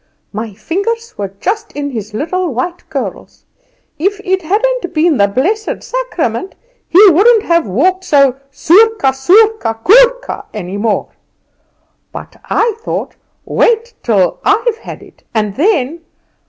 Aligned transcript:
My 0.33 0.55
fingers 0.55 1.15
were 1.15 1.31
just 1.39 1.73
in 1.73 1.91
his 1.91 2.11
little 2.15 2.51
white 2.55 2.89
curls. 2.89 3.45
If 3.99 4.19
it 4.23 4.41
hadn't 4.41 4.95
been 4.95 5.17
the 5.17 5.27
blessed 5.27 5.83
Sacrament, 5.83 6.55
he 6.89 6.99
wouldn't 7.11 7.43
have 7.43 7.67
walked 7.67 8.05
so 8.05 8.35
sourka, 8.49 9.13
sourka, 9.13 9.77
sourka, 9.85 10.45
any 10.55 10.77
more. 10.77 11.09
But 12.11 12.37
I 12.45 12.75
thought. 12.81 13.15
Wait 13.45 13.93
till 14.01 14.39
I've 14.43 14.77
had 14.77 15.03
it, 15.03 15.23
and 15.35 15.55
then 15.55 16.01